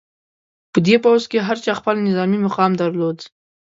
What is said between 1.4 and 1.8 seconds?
هر چا